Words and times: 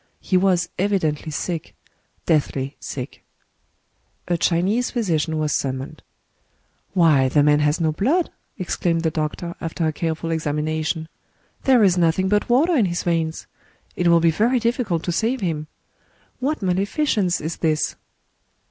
He 0.19 0.35
was 0.35 0.67
evidently 0.79 1.31
sick,— 1.31 1.75
deathly 2.25 2.75
sick. 2.79 3.23
A 4.27 4.35
Chinese 4.35 4.89
physician 4.89 5.37
was 5.37 5.53
summoned." 5.55 6.01
Why, 6.95 7.29
the 7.29 7.43
man 7.43 7.59
has 7.59 7.79
no 7.79 7.91
blood!" 7.91 8.31
exclaimed 8.57 9.01
the 9.03 9.11
doctor, 9.11 9.53
after 9.61 9.85
a 9.85 9.93
careful 9.93 10.31
examination;—" 10.31 11.07
there 11.65 11.83
is 11.83 11.99
nothing 11.99 12.29
but 12.29 12.49
water 12.49 12.75
in 12.75 12.85
his 12.85 13.03
veins! 13.03 13.45
It 13.95 14.07
will 14.07 14.19
be 14.21 14.31
very 14.31 14.59
difficult 14.59 15.03
to 15.03 15.11
save 15.11 15.41
him.... 15.41 15.67
What 16.39 16.61
malefi 16.61 17.05
cence 17.05 17.39
is 17.39 17.57
this 17.57 17.95